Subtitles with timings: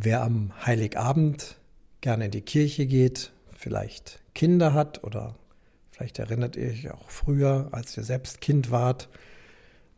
[0.00, 1.56] Wer am Heiligabend
[2.02, 5.34] gerne in die Kirche geht, vielleicht Kinder hat oder
[5.90, 9.08] vielleicht erinnert ihr euch auch früher, als ihr selbst Kind wart,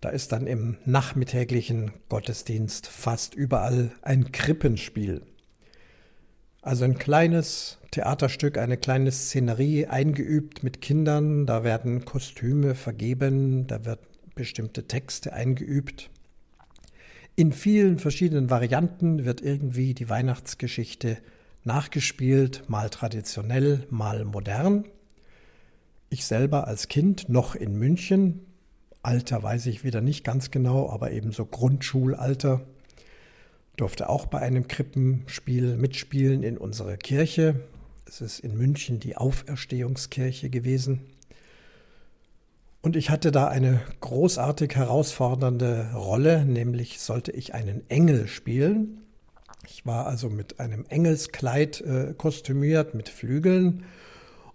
[0.00, 5.20] da ist dann im nachmittäglichen Gottesdienst fast überall ein Krippenspiel.
[6.62, 13.84] Also ein kleines Theaterstück, eine kleine Szenerie eingeübt mit Kindern, da werden Kostüme vergeben, da
[13.84, 14.00] wird
[14.34, 16.08] bestimmte Texte eingeübt.
[17.36, 21.18] In vielen verschiedenen Varianten wird irgendwie die Weihnachtsgeschichte
[21.64, 24.84] nachgespielt, mal traditionell, mal modern.
[26.08, 28.46] Ich selber als Kind noch in München,
[29.02, 32.66] Alter weiß ich wieder nicht ganz genau, aber eben so Grundschulalter,
[33.76, 37.60] durfte auch bei einem Krippenspiel mitspielen in unserer Kirche.
[38.04, 41.00] Es ist in München die Auferstehungskirche gewesen.
[42.82, 49.02] Und ich hatte da eine großartig herausfordernde Rolle, nämlich sollte ich einen Engel spielen.
[49.66, 53.84] Ich war also mit einem Engelskleid äh, kostümiert, mit Flügeln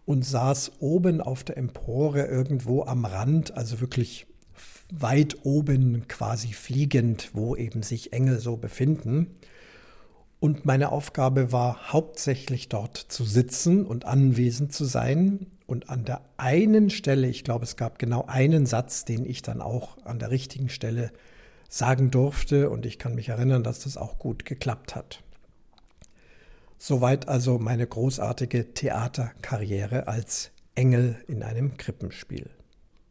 [0.06, 4.26] und saß oben auf der Empore irgendwo am Rand, also wirklich
[4.92, 9.36] weit oben quasi fliegend, wo eben sich Engel so befinden.
[10.40, 15.48] Und meine Aufgabe war hauptsächlich dort zu sitzen und anwesend zu sein.
[15.68, 19.62] Und an der einen Stelle, ich glaube, es gab genau einen Satz, den ich dann
[19.62, 21.12] auch an der richtigen Stelle
[21.70, 22.70] sagen durfte.
[22.70, 25.24] Und ich kann mich erinnern, dass das auch gut geklappt hat.
[26.78, 32.50] Soweit also meine großartige Theaterkarriere als Engel in einem Krippenspiel.